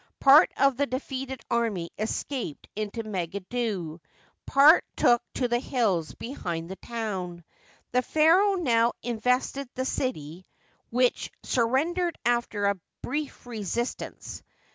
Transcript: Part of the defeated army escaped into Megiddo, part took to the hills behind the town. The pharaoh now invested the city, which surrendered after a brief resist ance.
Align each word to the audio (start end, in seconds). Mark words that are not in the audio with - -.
Part 0.19 0.51
of 0.57 0.77
the 0.77 0.87
defeated 0.87 1.41
army 1.51 1.91
escaped 1.99 2.67
into 2.75 3.03
Megiddo, 3.03 4.01
part 4.47 4.83
took 4.95 5.21
to 5.35 5.47
the 5.47 5.59
hills 5.59 6.15
behind 6.15 6.71
the 6.71 6.75
town. 6.77 7.43
The 7.91 8.01
pharaoh 8.01 8.55
now 8.55 8.93
invested 9.03 9.69
the 9.75 9.85
city, 9.85 10.47
which 10.89 11.31
surrendered 11.43 12.17
after 12.25 12.65
a 12.65 12.79
brief 13.03 13.45
resist 13.45 14.01
ance. 14.01 14.41